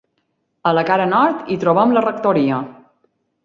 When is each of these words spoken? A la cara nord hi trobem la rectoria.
A 0.69 0.71
la 0.77 0.83
cara 0.87 1.05
nord 1.11 1.51
hi 1.51 1.59
trobem 1.67 1.95
la 1.99 2.05
rectoria. 2.09 2.67